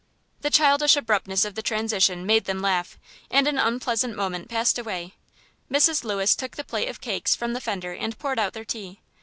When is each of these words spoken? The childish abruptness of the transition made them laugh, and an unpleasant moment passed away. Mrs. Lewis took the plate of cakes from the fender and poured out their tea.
The 0.41 0.49
childish 0.49 0.95
abruptness 0.95 1.45
of 1.45 1.53
the 1.53 1.61
transition 1.61 2.25
made 2.25 2.45
them 2.45 2.59
laugh, 2.59 2.97
and 3.29 3.47
an 3.47 3.59
unpleasant 3.59 4.15
moment 4.15 4.49
passed 4.49 4.79
away. 4.79 5.13
Mrs. 5.71 6.03
Lewis 6.03 6.35
took 6.35 6.55
the 6.55 6.63
plate 6.63 6.87
of 6.89 7.01
cakes 7.01 7.35
from 7.35 7.53
the 7.53 7.61
fender 7.61 7.93
and 7.93 8.17
poured 8.17 8.39
out 8.39 8.53
their 8.53 8.65
tea. 8.65 8.99